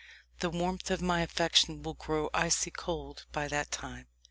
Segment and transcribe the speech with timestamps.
[0.39, 4.07] The warmth of my affection will grow icy cold by that time."